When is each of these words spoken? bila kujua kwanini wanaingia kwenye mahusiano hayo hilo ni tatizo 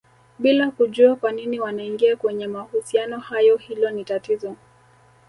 bila 0.39 0.71
kujua 0.71 1.15
kwanini 1.15 1.59
wanaingia 1.59 2.15
kwenye 2.15 2.47
mahusiano 2.47 3.19
hayo 3.19 3.57
hilo 3.57 3.89
ni 3.91 4.05
tatizo 4.05 4.55